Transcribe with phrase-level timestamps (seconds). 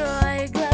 [0.00, 0.65] rồi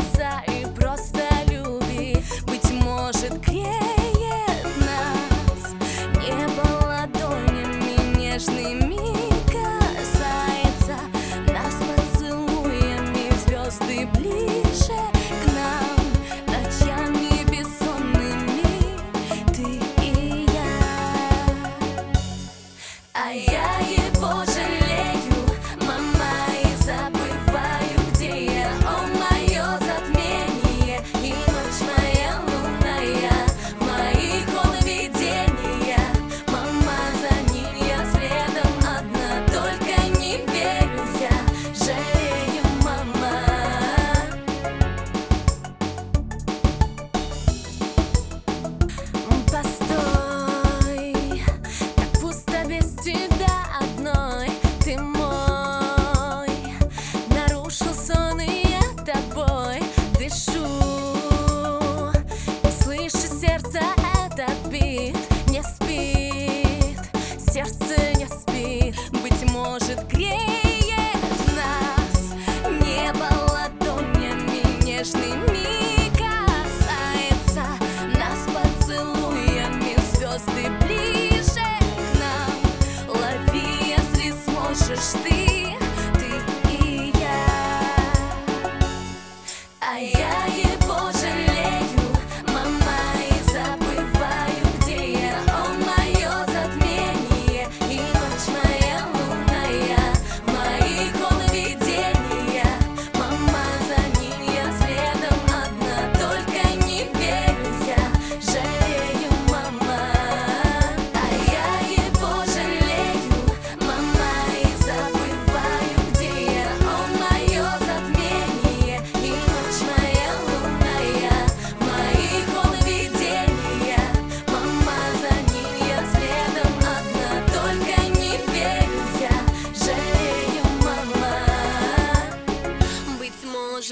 [69.73, 70.52] может греть.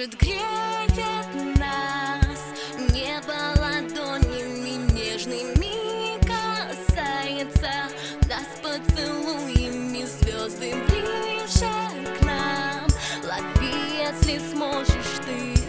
[0.00, 2.41] дышит, греет нас.
[2.93, 7.71] Небо ладонями нежными касается.
[8.28, 12.87] Нас поцелуями звезды ближе к нам.
[13.25, 15.59] Лови, если сможешь ты.